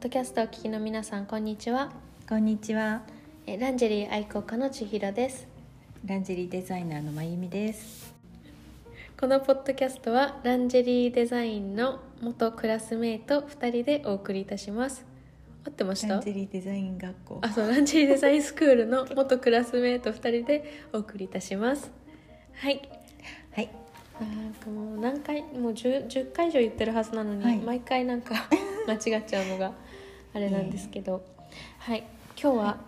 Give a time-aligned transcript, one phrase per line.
[0.00, 1.90] ドキャストをお聞きの皆さんこんにちは
[2.28, 3.02] こんにちは。
[3.46, 5.46] えランジェリー愛好家の千尋です
[6.04, 8.14] ランジェリーデザイナーのまゆみです。
[9.18, 15.04] このポッドキャストはランジェリーデザインの元クラスメート2人でお送りいたします
[15.66, 16.08] 合ってました？
[16.14, 17.38] ランジェリーデザイン学校。
[17.42, 21.90] あそうランジェリーデザインスクールの元クラスメート2人でお送りいたします
[22.54, 22.88] はい
[23.52, 23.70] はい。
[24.20, 28.34] なんかもう何回もう 10, 10回以上言ってるはずなのに、はい毎回なんか
[28.86, 29.72] 間違っちゃうのが
[30.34, 31.24] あれなんですけど、
[31.78, 32.04] はい。
[32.40, 32.78] 今日は？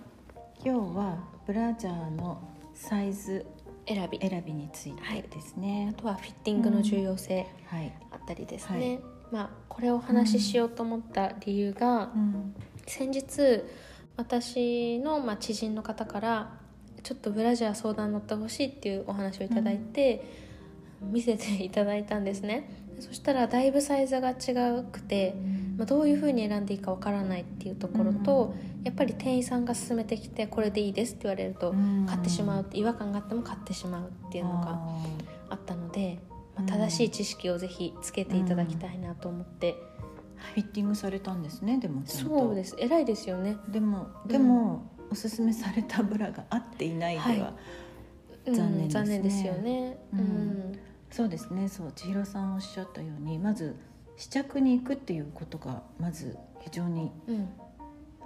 [0.64, 2.40] 今日はブラジャーの
[2.74, 3.46] サイズ
[3.86, 5.95] 選び、選びについてですね。
[5.96, 6.00] あ。
[6.00, 7.92] とはフィッティングの重要性はい。
[8.10, 8.80] あったりですはい。
[8.80, 9.00] ね、
[9.32, 12.54] まあこれをお話ししようと思った理由が、うん。
[12.86, 13.62] 先日
[14.16, 16.52] 私のまあ知人の方から
[17.02, 20.22] ちょっとブラジャー相談乗ってほしいっていうお話をいただいて、
[21.00, 24.34] 見せていただいたんですねそしたらだいぶサイズが違
[24.90, 25.34] くて、
[25.76, 32.06] まあ、どういうふうに選んでいいかわからないっていうところと、やっぱり店員さんが勧めてきてこれでいいですって言われるとうん。
[32.06, 35.06] 買ってしまうって違和感があっても買ってしまうっていうのがあ
[35.51, 36.18] あったので、
[36.56, 36.66] まあ、うん。
[36.66, 41.78] 正しい知識をぜひつけていただきたいなと思って、ーフィッティングされたんですね。
[41.78, 42.38] でもちゃんと。
[42.38, 42.76] そうです。
[42.78, 43.56] 偉いですよね。
[43.68, 47.38] でもでも、おすすめされたブラが合っていないでは、はい。
[47.38, 47.46] うん
[48.46, 49.04] 残念ですね。
[49.04, 49.98] 残念ですよね。
[50.15, 50.78] ううんん、
[51.10, 51.68] そうですね。
[51.68, 53.76] そう千尋さんおっしゃったように、まず
[54.16, 57.48] 試着に行くっていうことがまず非常にうん。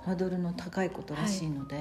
[0.05, 1.77] ハードルの高いことらしいので、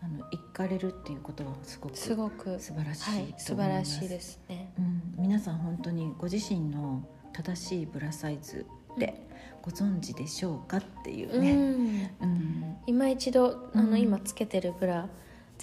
[0.00, 3.96] あの行かれるっていうことはすごくすごく素晴らしはいいと素思います。
[3.96, 4.72] 晴らしいですね。
[4.78, 9.26] うん、皆さん本当にご自身の正しいブラサイズって
[9.60, 11.54] ご存知でしょうかっていううね。
[11.54, 12.10] ん。
[12.20, 12.76] うん。
[12.86, 14.00] 今一度あの、うん。
[14.00, 15.08] 今つけてるブラ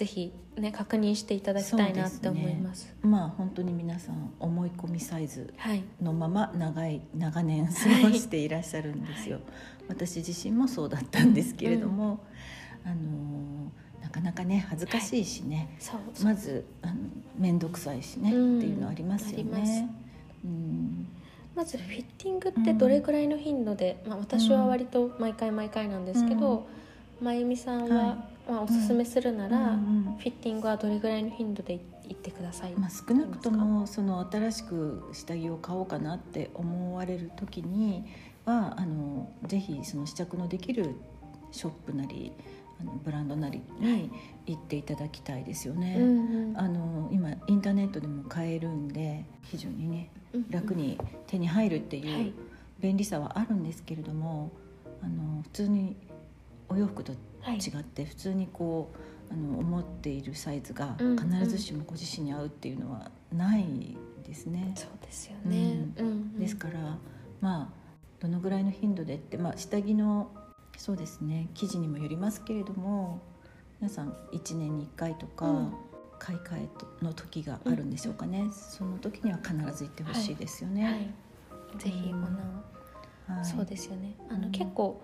[0.00, 2.90] ぜひね確認していただきたいなって思います。
[3.02, 5.84] まあ本当に皆さん思い込みサイズはい。
[6.00, 7.72] のまま長い長年過
[8.08, 9.44] ごしていらっしゃるんですよ、はい。
[9.88, 12.24] 私自身もそうだったんですけれども、
[12.82, 13.00] あのー
[14.02, 16.24] なかなかね恥ずかしいしね、そうそう。
[16.24, 16.94] まずあの
[17.38, 18.56] 面倒くさいしね、うん。
[18.56, 19.90] っていうのありますよね。
[20.42, 21.06] うん。
[21.54, 26.66] まずフィッティングってどれくらいの頻度で、まあ、私は割と毎回毎回なんですけど、
[27.20, 38.04] まゆみさんは、はまあ、おすすめするなら、うんうんフィッティングはどれぐらいの頻度で行ってください、まあ、少なくともその新しく下着を買おうかなって思われる時に
[38.44, 40.94] はあのぜひその試着のできる
[41.52, 42.32] ショップなり
[42.80, 44.10] あのブランドなりに
[44.46, 45.96] 行っていただきたいですよね。
[45.98, 46.58] うんうん。
[46.58, 50.50] あの今インターネットでも買えるんで非常にねうんうん。
[50.50, 52.06] 楽に手に入るってはい。
[52.06, 52.34] いう
[52.80, 54.50] 便利さはあるんですけれども、
[55.02, 55.96] あの普通に
[56.70, 57.56] お洋服とはい。
[57.56, 58.92] 違って普通にこ
[59.30, 64.72] うあの思っているサイズがうん必ずしもご自身に合うっていうのはないですね。
[64.76, 66.06] そうですよね、うん。
[66.06, 66.98] うんですから
[67.40, 67.68] まあ
[68.20, 70.30] どのぐらいの頻度でって、まあ、下着の
[70.76, 73.20] そうですね生地にもよりますけれども
[73.80, 75.74] 皆さん1年に1回とか、うん。
[76.20, 76.68] 買い替え
[77.02, 80.84] の時があるんでしょうかね、その時には必ず行ってほしいですよね。
[80.84, 83.44] はい、ぜひうん。
[83.44, 84.14] そうですよね。
[84.28, 84.52] あの、うん。
[84.52, 85.02] 結構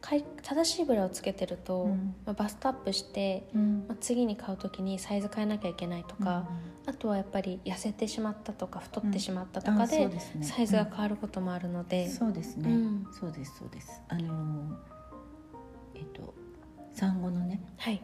[0.00, 2.14] 正しいブラをつけてると、うん。
[2.24, 3.84] まあ、バストアップして、うん。
[3.86, 6.48] まあ、次に買う時にサイズ変えなきゃいけないとか、
[6.86, 10.44] あとはやっぱり痩せてしまったとか太ってしまったとかあで,、ですね。
[10.44, 13.06] サイズが変わることもあるので、そうですね、うん。
[13.12, 14.02] そうですそうです。
[14.08, 14.76] あのー
[15.96, 16.34] えっと
[16.94, 18.02] 産後のねはい、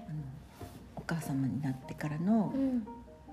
[0.96, 2.86] お母様になってからの、やっうん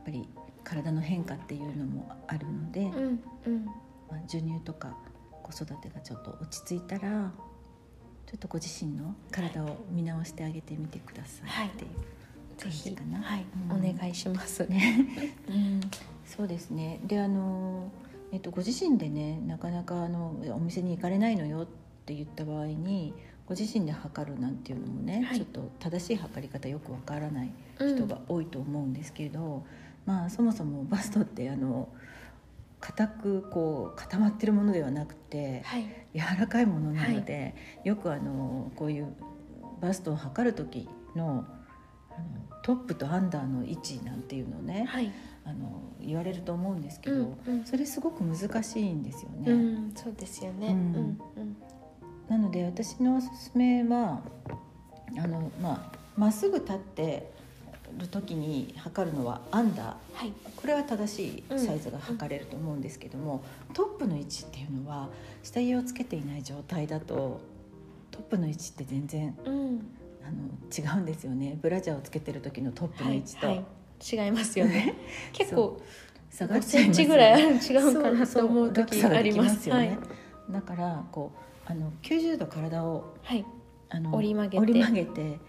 [0.06, 0.28] ぱり
[0.64, 4.98] 体の変化っていうのもあるので、うんうん、まあ、授乳とか
[5.44, 7.32] 子育てがちょっと落ち着いたら
[8.34, 11.92] ちょっとご自身の体を見直してあげてみてくださいっていう
[12.58, 13.22] ぜひ、感じかな。
[13.22, 14.66] はいうんお願いします。
[14.66, 15.06] ね、
[15.48, 15.82] うん、
[16.26, 17.00] そうですね。
[17.06, 17.92] で、あの、
[18.32, 21.68] えっと、ご自身でね、なかなか、あの、お店に行かれないのよっ
[22.08, 23.14] て言った場合に。
[23.46, 29.64] ご自身で測るなんていうのもね、はいちょっと正しい測り方よくわからないうん人が多いと思うんですけれど。
[30.06, 31.88] まあ、そもそもバストって、あの。
[32.84, 39.16] 硬くこう固まってるものではなくてはい、柔らかいものなので、よくあのこういう
[39.82, 41.46] バストを測る時の
[42.10, 45.12] あのトップとアンダーの位置なんていうのをね、はい、
[45.46, 47.66] あの言われると思うんですけど、うんうん。
[47.66, 49.52] それすごく難しいんですよね。
[49.52, 50.68] うん、そうですよね。
[50.68, 50.96] ううんん、
[51.38, 51.58] うん、
[52.28, 54.22] なので私のおすすめは
[55.18, 57.32] あのまあまっすぐ立って
[57.98, 59.86] る時に測るのはアンダー。
[60.14, 63.44] はい、これは正しいサイズが測れると思うんですけども、
[63.74, 65.10] トップの位置っていうのは
[65.42, 67.42] 下着をつけていない状態だと
[68.12, 69.86] トップの位置って全然うん、
[70.24, 71.58] あの違うんですよね。
[71.62, 74.96] ブラジャーをつけてる時のトップの位置と、はいはい、違いますよね。
[75.34, 75.82] 結構
[76.30, 77.60] 下がっ5センちゃいますよね。
[77.60, 79.70] チぐらい違うかなと思う時あります。
[79.70, 79.88] よね。
[79.88, 79.98] はい、
[80.52, 81.32] だからこ
[81.66, 83.46] あの90度体をはい。
[83.90, 84.60] あの折り曲げて。
[84.60, 85.40] 折り曲げて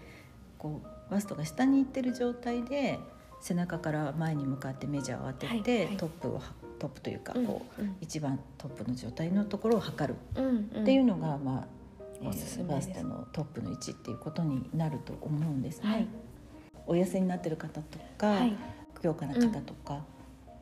[0.57, 2.99] こうバストが下に行ってる状態で
[3.41, 5.97] 背中から前に向かってメジャーを当てて、はいはい。
[5.97, 6.41] トップをは
[6.79, 10.41] トップというかうんこう、うん一番トップの状態のところを測る。
[10.41, 10.81] うんうん。
[10.83, 11.67] っていうのが、まあ
[12.21, 15.89] えーおすすめバストのトップの位置っていうことになると思うんですね。
[15.89, 16.07] はい。
[16.87, 18.55] お痩せになってる方とか、はい。
[19.01, 20.03] 強化な方とか、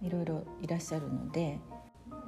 [0.04, 1.60] いろいろいらっしゃるので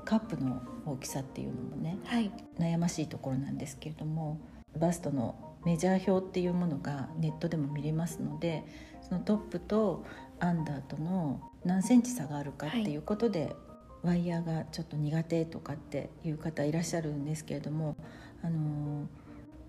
[0.05, 2.31] カップの大きさっていうのもねはい。
[2.57, 4.39] 悩ましいところなんですけれども
[4.77, 5.35] バストの
[5.65, 8.63] メジャー表っていうものがネットでも見れますので
[9.01, 10.05] そのトップと
[10.39, 13.55] アンダーとの何センチ差があるかっていうことで、
[14.03, 17.95] ワイヤーがちょっと苦手とかっていう方いらっしゃるんですけれども、
[18.43, 19.07] あの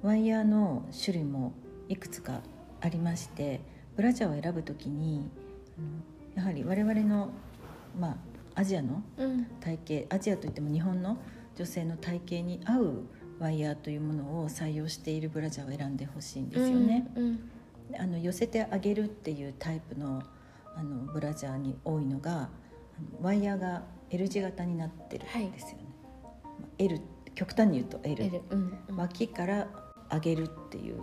[0.02, 1.52] ワイヤーの種類も
[1.88, 2.40] いくつか
[2.80, 3.60] ありまして
[3.96, 5.30] ブラジャーを選ぶときに
[6.34, 7.30] やはり我々の、
[7.98, 8.10] ま
[8.54, 9.44] あ、アジアのうん。
[9.60, 11.16] 体型アジアといっても日本の
[11.56, 13.02] 女性の体型に合う
[13.38, 17.06] ワイヤーというものを採用しているブラジャーを選んでほしいんですよね。
[17.14, 17.50] うんうん
[17.96, 20.20] あの寄せてあげるっていうタイプの
[20.74, 22.48] あのブラジャーに多いのが
[23.22, 25.84] ワイヤーが L 字型になってるんですよね。
[26.60, 27.00] まあ L
[27.34, 29.68] 極端に言うと L, L うんうん脇から
[30.10, 31.00] 上げるっていう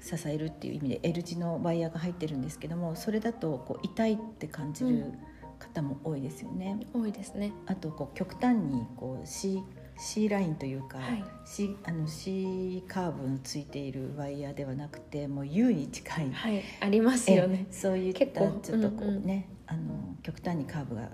[0.00, 5.12] 支えるっていう意味で L 字のワイヤーが入ってるんですけどもそれだとこう痛いって感じる
[5.58, 6.80] 方も多いですよね。
[6.92, 9.62] 多いですねあとこう極端にこう C,
[10.00, 11.22] C ラインというか、はい。
[11.44, 16.62] C, あの C カーブのついているワイヤーではなくてもう U に近い、はい。
[16.80, 17.66] ありますよね。
[17.70, 21.10] えそういったちょっとこううんうんね、あの極端にカーブが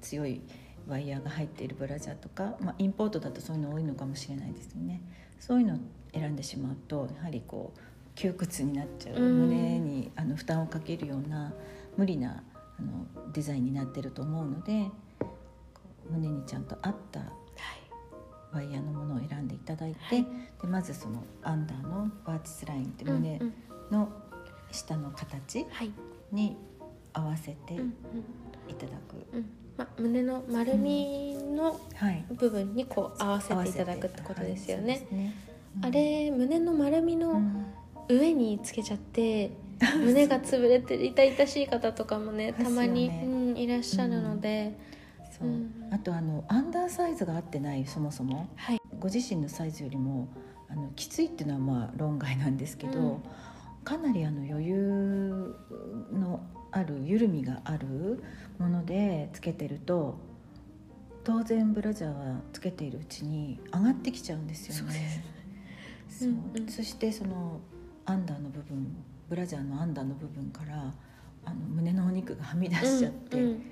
[0.00, 0.40] 強い
[0.88, 5.02] ワイヤーが入っているブラジャーとか、まあ、インポートだとそういうの多いのかもしれないですよね。
[5.38, 5.78] そういうのを
[6.14, 7.80] 選んでしまうとやはりこう
[8.14, 9.48] 窮屈になっちゃう、うん。
[9.48, 11.52] 胸にあの負担をかけるような
[11.98, 12.42] 無理な
[12.78, 14.86] あのデザインになってると思うので
[16.10, 17.20] 胸にちゃんと合った
[18.52, 20.26] ワイヤーのものを選んでいただいて、はい。
[20.60, 23.52] でまずそのアンダーのバーチスラインってうん胸うん。
[23.90, 24.08] の
[24.72, 25.90] 下の形はい。
[26.32, 26.56] に
[27.12, 27.90] 合わせてうんうん。
[28.68, 29.46] いただく、うん。
[29.76, 32.24] ま胸の丸みのはい。
[32.30, 35.06] 部分にこう合わせていただくってことですよね。
[35.82, 37.66] あれ胸の丸みうのん。
[38.08, 39.52] 上につけちゃって、
[40.04, 44.76] 胸が潰れて痛々しい方とかもね たまに、ですようん、いらっしゃるので、
[45.40, 45.88] そう、うん。
[45.90, 48.48] あとあのアンダーサイズが合ってないそもそも。
[48.56, 48.80] はい。
[48.98, 50.28] ご自身のサイズよりも
[50.68, 53.22] あのきついっていうのはまあ論外なんですけど、うん。
[53.84, 55.56] かなりあの余裕
[56.12, 56.40] の
[56.70, 58.22] ある緩みがある
[58.58, 60.18] ものでつけてると
[61.24, 65.24] 当然ブラジャーはつけているうちに上がってきちゃうんですよね。
[66.08, 66.32] そうう。
[66.32, 66.68] んうん。
[66.68, 67.60] そしてその
[68.06, 68.96] アンダーの部分
[69.28, 70.92] ブラジャーのアンダーの部分から
[71.44, 73.62] あの胸のお肉がはみ出しちゃってっうん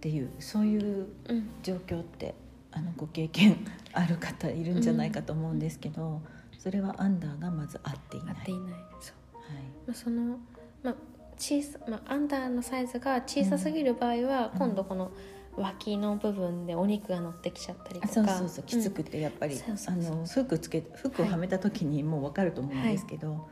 [0.00, 1.50] ていう、そういううん。
[1.62, 2.34] 状況って
[2.72, 6.22] あのご経験ある方いるんじゃないかと思うんですけど、
[6.58, 8.34] それはアンダーがまず合っていない。
[8.36, 8.74] 合っていない。
[9.00, 9.36] そう。
[9.36, 9.62] はい。
[9.86, 10.38] まあ、その、
[10.82, 10.94] まあ
[11.36, 14.58] 小さまあ、アンダーのサイズが小さすぎる場合は、うん。
[14.58, 15.10] 今度この
[15.56, 18.06] 脇の部分でお肉が乗ってきちゃったりとか。
[18.06, 23.48] あそうそうそうきつくてやっぱり、あの服つけ服をはめた時にもう分かると思うんですけど、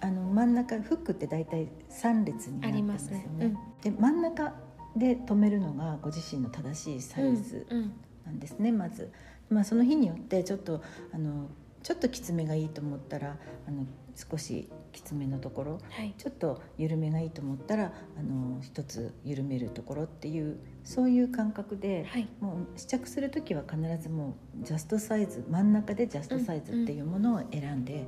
[0.00, 3.24] あの真ん中フックって大体3列になってますよね。
[3.24, 3.56] ありますね。
[3.82, 4.54] で真ん中
[4.96, 7.92] で留めるのがご自身の正しいサイズうんうん。
[8.26, 9.10] なんですね、まず、
[9.50, 11.48] まあ、その日によってちょっとあの
[11.82, 13.36] ちょっときつめがいいと思ったら
[13.66, 16.14] あの少しきつめのところはい。
[16.16, 22.28] ちょっと緩めがいいと思ったらあの一つ緩めるところっていうそういう感覚で、はい。
[22.40, 28.06] もう試着する時は必ずもうジャストサイズ真ん中でジャストサイズっていうものを選んで、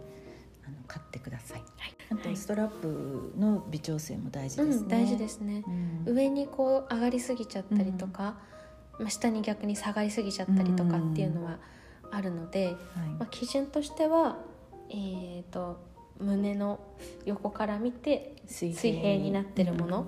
[0.66, 1.61] あの買ってください。
[1.61, 4.76] はいあとストラップの微調整も大事ですね。
[4.76, 5.64] うん、大事ですね、
[6.06, 6.14] うん。
[6.14, 8.37] 上にこう上がりすぎちゃったりとか、
[8.99, 11.59] まあ、下に逆に下がりすぎちゃったりとかっていうのは
[12.11, 12.75] あるので、はい。
[12.75, 14.38] まあ、基準としては、
[14.90, 15.80] えー、と
[16.18, 16.80] 胸の
[17.25, 20.06] 横から見て水水平になってるもの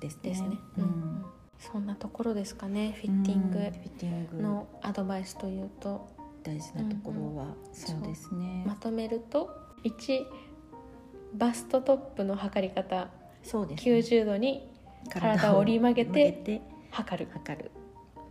[0.00, 0.30] ですね。
[0.30, 0.48] ですね、
[0.78, 0.86] ううん。
[0.86, 1.24] ん
[1.58, 2.96] そんなところですかね。
[3.00, 3.58] フィッティング。
[3.58, 4.42] うんフィッティング。
[4.42, 6.20] のアドバイスというと。
[6.42, 8.02] 大事なところはそう。
[8.02, 8.64] ですね。
[8.66, 9.50] まとめると
[9.84, 10.26] 1
[11.34, 13.08] バストトップの測り方。
[13.42, 13.92] そうですね。
[13.98, 14.70] 90度に
[15.08, 16.60] 体を折り曲げて
[16.90, 17.30] 測る。
[17.32, 17.70] 測る。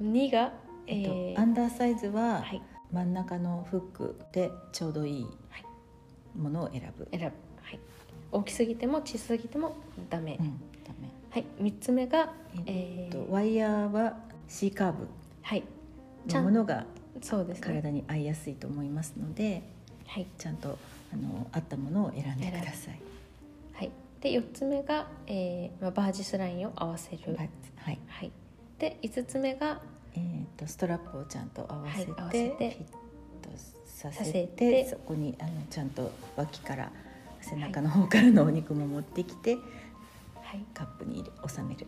[0.02, 0.54] 2が、
[0.88, 5.66] えっとえーアンダーサイズははい、真ん中のフックでちょうどいいはい。
[6.38, 7.08] ものを選ぶ。
[7.12, 7.32] 選ぶ、は
[7.72, 7.80] い、
[8.32, 9.76] 大きすぎても小さすぎても
[10.10, 11.10] ダメ、うん、ダメ。
[11.30, 12.34] はい、3つ目が、
[12.66, 15.08] えっとえーワイヤーは C カーブ。
[15.42, 15.64] はい。
[16.28, 16.86] のものが
[17.22, 17.68] そうですね。
[17.68, 19.64] 体に合いやすいと思いますので、
[20.06, 20.78] はい、ちゃんと
[21.14, 23.00] あの合ったものを選んでください。
[23.74, 27.50] はい、で4つ目が、えーまあ、バージスラインを合わせる、はい。
[27.78, 28.00] はい。
[28.08, 28.32] はい、
[28.78, 29.82] で5つ目が
[30.16, 30.22] えっ
[30.58, 32.70] とストラップをちゃんと合わせて,、はい合わせて。
[32.72, 34.48] フィットささせせて。
[34.48, 36.92] てそこにあのちゃんと脇から
[37.42, 39.56] 背中の方からのお肉も持ってきて、
[40.42, 40.64] はい。
[40.74, 41.88] カップに入れ収める。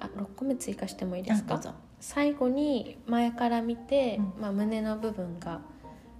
[0.00, 1.60] あ6個目追加してもいいですか？
[2.00, 4.42] 最後に前から見て、うん。
[4.42, 5.60] まあ、胸の部分が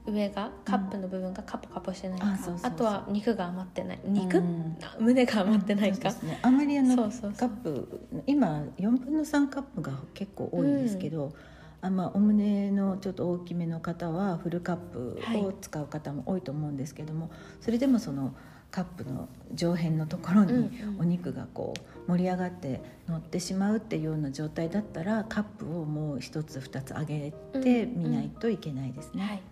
[0.07, 2.71] 上がカップの部分がカポカポしてないか、あそうそうそう。
[2.71, 4.01] あとは肉が余ってない。
[4.05, 4.77] 肉、うん。
[4.83, 11.33] あ 胸が余ってないか、そうですね、あまりあのカップ今4分の3カップが結構多いんですけど、
[11.81, 17.31] あまあ、お胸のちょっと大きめの方はフルカップを使う方も多いと思うんですけども、
[17.61, 18.35] それでもその
[18.73, 21.01] カップの上辺のところにうんうん。
[21.01, 21.75] お肉がこ
[22.07, 29.23] う盛り上がって乗ってしまうっていうような状態だったらカップをもう一つ二つ上げてみないといけないですね。
[29.23, 29.43] はい、ではい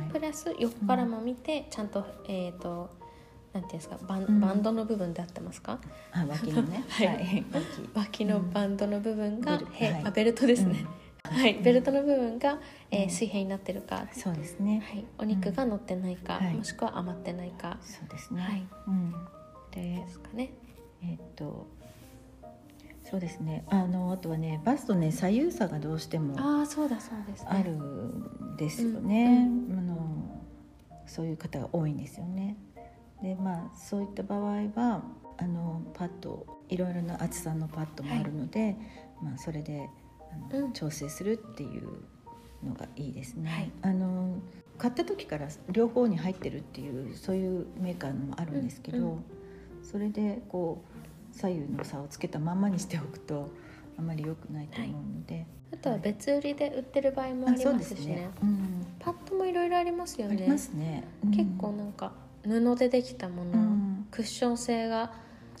[0.00, 2.90] プラス横からも見て、ちゃんとえっ、と
[3.52, 4.40] なんていうんですかバン,、うん。
[4.40, 5.78] バンドの部分で合ってますか？
[6.12, 7.44] あ脇のね、 はい。
[7.52, 7.90] 脇。
[7.94, 9.72] 脇のバンドの部分が、ベル。
[9.72, 10.04] へはい。
[10.04, 10.86] あベルトですね、
[11.24, 11.54] はい。
[11.62, 12.58] ベルトの部分が、
[12.90, 13.10] えーうん。
[13.10, 14.82] 水平になってるか、そうですね。
[14.86, 16.54] はい、お肉が乗ってないか、はい。
[16.54, 17.78] もしくは余ってないか。
[17.82, 18.42] そうですね。
[18.42, 18.66] はい。
[18.86, 19.14] うん、
[19.70, 20.52] でですかね。
[21.02, 21.66] えっと
[23.12, 23.62] そうですね。
[23.68, 27.48] あのあとはねバストね左右差がどうしてもああそうだそうですね。
[27.50, 30.40] あるんですよね、あの
[31.04, 32.56] そういう方が多いんですよね。
[33.22, 34.40] でまあそういった場合
[34.74, 35.02] は
[35.36, 38.78] あのパッドいろいろな厚さのパッドもあるので、
[39.22, 39.90] まあ、それで
[40.50, 40.72] あの、うん。
[40.72, 41.82] 調整するっていう
[42.66, 43.70] のがいいですね、はい。
[43.82, 44.38] あの
[44.78, 49.24] 買った時から両方に入ってるっていうそういうメーカーのもあるんですけど、うんうん。
[49.82, 51.02] それでこう
[51.32, 53.50] 左右の差をつけたまんまにしておくと
[53.98, 58.30] あまり良くないと思うので、あとは別売りで売ってる場合もありますしね。
[58.42, 60.36] うん、パッドもいろいろありますよね。
[60.36, 60.58] ありま。
[60.58, 61.30] すね、うん。
[61.30, 62.12] 結構なんか
[62.44, 64.06] 布でできたもの、うん。
[64.10, 65.12] クッション性が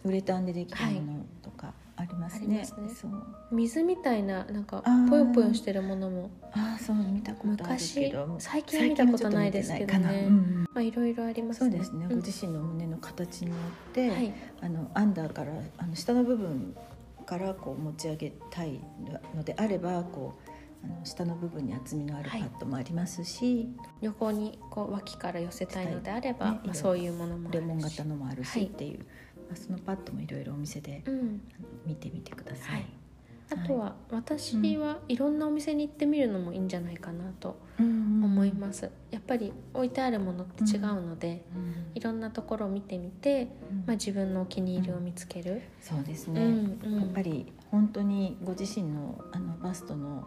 [0.04, 2.46] ウレタンでできたものとかありますね。
[2.46, 2.88] ありますね。
[2.94, 3.12] そう。
[3.52, 6.30] 水みたいななんかぽよぽよしてるものも。
[6.52, 10.26] ああそう見たことあるけ昔ど最近は見たことないですけどね。
[10.28, 11.70] うんまあいろいろありますね。
[11.70, 12.20] そうですね、うん。
[12.20, 13.56] ご自身の胸の形によ
[13.90, 14.32] って、はい。
[14.60, 16.74] あのアンダーからあの下の部分
[17.26, 18.80] からこう持ち上げたい
[19.34, 20.34] のであればこ
[20.82, 22.48] うあの下の部分に厚みのあるパはい。
[22.48, 23.68] ッドもありますし、
[24.00, 27.60] 横にこう脇から寄せたいのであれば、ねまあ、そういうものもあるし。
[27.60, 28.66] レモン型のもあるしはい。
[28.66, 29.04] っていう、ま
[29.52, 31.40] あ、そのパッドもいろいろお店で、うん。
[31.86, 32.74] 見てみてください。
[32.74, 32.86] はい
[33.52, 41.44] あとは私はいろんなお店に行ってみるのもいいんじゃないかなと思思います、やっぱり置いてあるものって違うので、
[41.94, 43.48] いろんなところを見てみて、
[43.86, 47.00] まあ、自分のお気に入りを見つける、そうですね、うんうん。
[47.00, 50.26] やっぱり本当にご自身のあのバストの、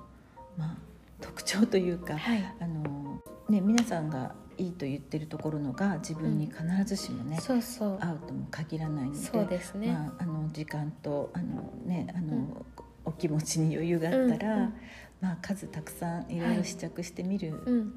[0.57, 0.77] まあ、
[1.19, 2.55] 特徴というか、はい。
[2.59, 7.97] あのね、皆さんがいいと言ってるところのが自分に必ずしもね、そうそう。
[7.99, 12.65] 合うとも限らないのでそうですね、まあ、あの時間とあの、ね、あの、
[13.05, 14.73] お気持ちに余裕があったら、うんうん。
[15.21, 17.93] まあ、数たくさんいろいろ試着してみるうんうん。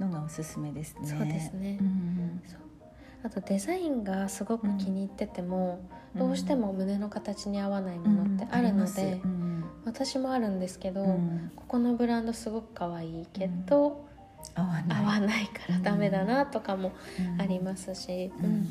[0.00, 1.06] のがおすすめですね。
[1.06, 1.78] そうですね。
[1.80, 2.42] うん
[3.24, 5.78] あとデザインがすごく気に入ってても、
[6.16, 9.42] どうしても胸の形に合わないものってあるので、うん
[9.84, 14.04] 私もあるんですけど、うんここのブランドすごく可愛いけど、
[14.56, 15.04] 合わない。
[15.04, 16.90] 合わないからダメだなとかも
[17.34, 17.40] うん。
[17.40, 18.52] ありますし、うんうん。
[18.52, 18.70] うん。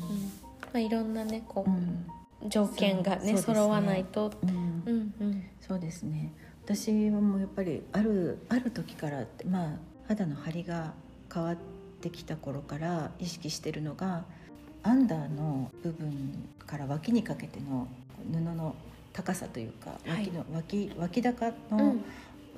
[0.74, 2.06] あ、いろんなねこう、うん
[2.48, 3.38] 条件がねね。
[3.38, 4.82] 揃わないと、うん。
[4.86, 5.44] うんうん。
[5.60, 6.32] そうですね。
[6.64, 9.76] 私はもうやっぱりあるある時からまあ
[10.08, 10.94] 肌の張りが
[11.32, 11.56] 変わっ
[12.00, 14.24] てきた頃から意識してるのが
[14.82, 17.88] アンダーの部分から脇にかけての
[18.32, 18.74] 布の
[19.12, 20.26] 高さというかはい。
[20.26, 22.04] 脇の、脇脇高うのん。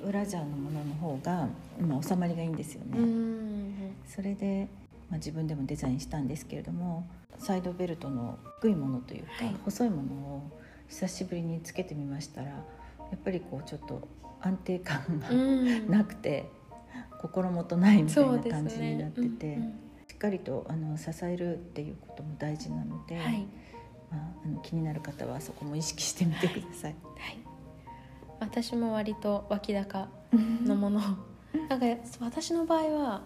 [0.03, 1.47] ブラジャーのものの方が、
[1.79, 2.99] まあ、収まりがいいんですよね。
[2.99, 3.95] うん。
[4.05, 4.67] それで、
[5.09, 7.07] まあ、自分でもデザインしたんですけれども
[7.37, 9.55] サイドベルトの低いものというか、はい。
[9.63, 12.55] 細いものを久しぶりにつけてみましたらや
[13.15, 14.07] っぱりこうちょっと
[14.41, 15.89] 安定感がうん。
[15.89, 16.49] なくて、
[17.21, 23.45] 心もとないみたいな感じになねってて、うんうんしっかりとあの支えるっていうことも大事なので、はい。
[24.09, 26.95] まあ、あの気になる方はそこも意識してみてください。
[27.17, 27.37] はい、
[28.39, 30.07] 私も割と脇高
[30.63, 30.99] のもの。
[30.99, 31.01] を
[31.69, 31.85] なんか
[32.21, 33.23] 私の場合は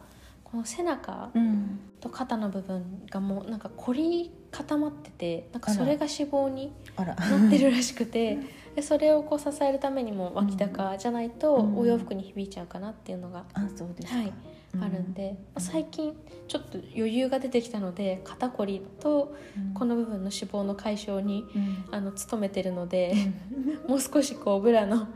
[0.49, 1.79] この背中うん。
[1.99, 7.13] と肩の部分がもうなんか凝り固まっててなんかそれが脂肪にな
[7.47, 8.37] ってるらしくて
[8.73, 11.77] でそれをこう支えるためにも脇高じゃないとうん。
[11.77, 14.33] お洋服に響いちゃうかなっていうのが、あそうですか、はい
[14.79, 16.15] あるんで、まあ最近
[16.47, 19.73] ちょっと余裕が出てきたので肩こりとうん。
[19.73, 21.85] この部分の脂肪の解消にうん。
[21.91, 23.13] あの努めてるので、
[23.87, 25.07] もう少しこうブラの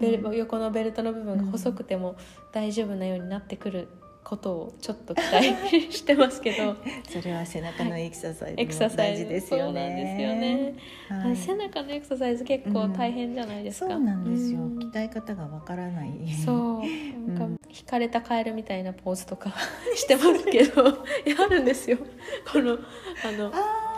[0.00, 2.16] ベル、横のベルトの部分が細くても
[2.52, 3.88] 大丈夫なようになってくる
[4.28, 6.76] ことをちょっと期待してますけど。
[7.08, 10.40] それは背中のエクササイズも大事ですよそうなんですよね。
[10.40, 10.74] ね。
[11.08, 11.36] はい。
[11.36, 14.78] 背中のエクササイズ結構大変じゃないですか、そうなんですよ、うん。
[14.78, 16.10] 鍛え方がわからない。
[16.44, 16.80] そう。
[16.82, 17.56] うんなん。
[17.56, 19.54] か引かれたカエルみたいなポーズとか
[19.94, 20.82] してますけど。
[20.82, 20.84] い
[21.30, 21.96] やあるんですよ。
[22.52, 23.88] このあのあ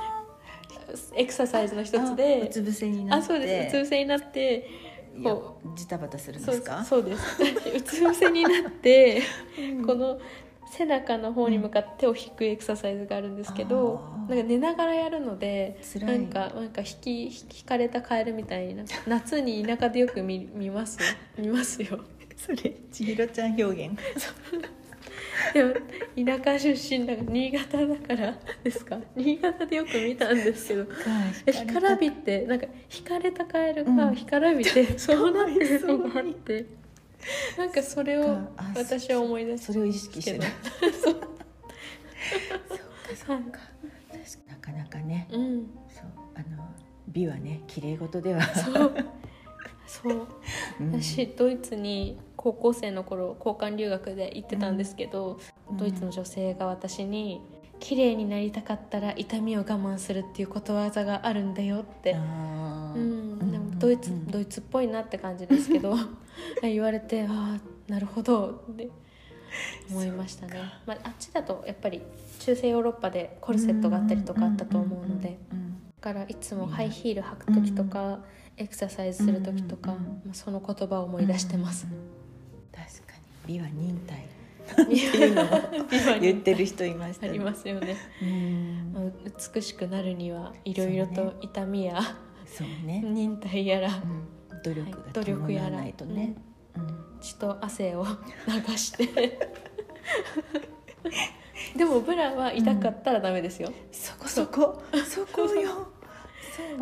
[1.16, 2.40] エクササイズの一ーつで。
[2.42, 3.24] あうつ伏せになって。
[3.24, 3.76] あそうです。
[3.76, 4.68] うつ伏せになって
[5.76, 6.84] ジタバタするんですか？
[6.84, 7.42] そうです。
[7.76, 9.22] うつ伏せになって
[9.58, 9.86] うん。
[9.86, 10.18] この
[10.72, 17.32] 背中の方に向かって手を引くエクササイズがあるんですけど、なんか寝ながらやるので辛ないんかなんか引き引
[17.66, 20.98] かれたカエルみたいな夏に田舎でよく見見ます？
[21.36, 21.98] 見ますよ。
[22.36, 22.56] それ
[22.92, 23.98] 千尋ちゃん表現
[25.54, 25.74] でも
[26.38, 28.98] 田舎出身だから新潟だからですか？
[29.16, 30.86] 新潟でよく見たんですけど。
[31.46, 32.66] え干からびってなんか
[32.96, 34.14] 引かれたカエルがうん。
[34.14, 36.66] 干からびて、そうなってるのがあって。
[37.58, 40.50] なんかそれをあ私は思い出すそれを意識してけどる
[40.94, 41.26] そうか
[43.14, 43.58] そうか。
[44.48, 45.28] なかなかね。
[45.30, 45.66] うん。
[45.88, 46.04] そう。
[46.34, 46.66] あの
[47.08, 48.42] 美はね綺麗事では。
[48.54, 48.94] そう。
[49.86, 50.26] そう。
[50.80, 50.92] うん。
[51.02, 55.76] 私ドイツに高校生の頃交換留学で行ってたんですけど、うん。
[55.76, 57.42] ドイツの女性が私に
[57.80, 64.26] 「綺麗になりたかったら痛みを我慢するっていうことわざがあるんだよ」って、うん、でもドイツ、うん。
[64.26, 65.94] ドイツっぽいなって感じですけど
[66.62, 68.88] 言われてああなるほどって
[69.90, 70.54] 思いましたね、
[70.86, 72.00] まあ、あっちだとやっぱり
[72.38, 75.38] 中世ヨーロッパでコルセットがあったりとかあったと思うので。
[76.00, 78.20] だからいつもハイヒール履く時とか、
[78.56, 79.96] エクササイズする時とか、ま
[80.30, 81.86] あその言葉を思い出してます
[83.46, 84.30] 美は忍耐。
[84.70, 85.46] っていうのを
[86.20, 87.96] 言ってる人いましたありますよね、
[89.52, 92.00] 美しくなるにはいろいろと痛みや、
[92.46, 94.28] そうね、忍耐やら、うん。
[94.62, 96.36] 努力はいが努力やないとね、
[96.76, 97.20] うん。
[97.20, 98.06] 血と汗を
[98.46, 99.08] 流して。
[101.76, 104.82] でもブラは痛かったらダメですよ、そこそこ。
[105.06, 105.88] そこよ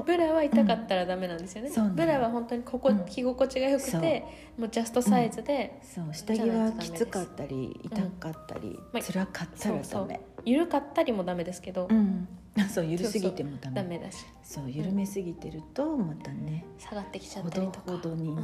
[0.04, 3.04] ブラは痛かったらダメなんですよね、そうなのブラは本当にここ、うん。
[3.06, 4.24] 着心地が良くて
[4.56, 6.12] もうジャストサイズで、そう。
[6.12, 10.20] 下着はきつかったり痛かったり、まあ辛かったらダメ。
[10.44, 12.28] 緩かったりもダメですけど、うん。
[12.68, 13.98] そう緩すぎてもダメ。
[13.98, 14.26] だし。
[14.42, 17.92] そう緩めすぎてるとまたね、下がってきちゃったりとか。
[17.92, 18.42] ほどにね、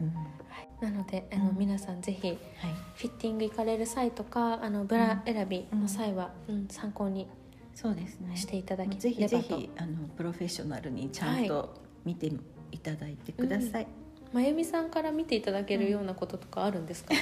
[0.00, 0.06] うん。
[0.06, 0.14] うん。
[0.48, 1.58] はい、なのであの、うん。
[1.58, 2.38] 皆さんぜひはい。
[2.96, 7.28] フィッティング行かれる際とかあのブラ選びの際は、うん参考に
[7.74, 8.36] そうですね。
[8.36, 12.30] していただけぜひぜひあのプロフェッショナルにちゃんと見て
[12.70, 13.86] いただいてください、
[14.32, 17.14] まゆみさんから見ていただけるようなこととかあるんですか、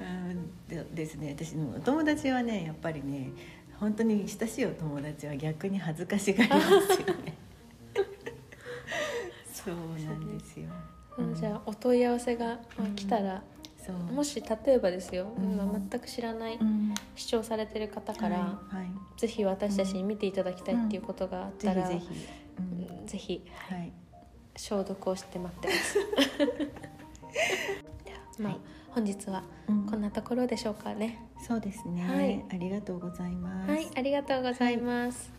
[0.00, 0.50] うん。
[0.68, 1.34] でですね。
[1.38, 3.30] 私のお友達はねやっぱりね
[3.78, 6.68] 本当に親しいお友達は逆に恥ずかしがりますよ
[7.24, 7.36] ね。
[9.52, 10.68] そうなんですよ、
[11.18, 11.34] うん。
[11.34, 13.42] じゃあお問い合わせが、まあ来たら、
[13.90, 15.54] もし例えばですよ、うん。
[15.54, 16.94] 今全く知らない、うん。
[17.16, 18.86] 視聴されてる方から、はいはい。
[19.16, 22.26] ぜひ私たちに見ていただきたいっていうことがあったら、ぜひぜひ、
[22.58, 23.06] うんうん。
[23.06, 23.92] ぜひはい。
[24.56, 25.98] 消毒をして待ってます。
[28.04, 28.60] ではまあ、はい。
[28.90, 29.86] 本日はうん。
[29.86, 31.18] こんなところでしょうかね。
[31.46, 32.44] そうですね、はい。
[32.50, 35.32] ありがとうございます、はい、ありがとうございます。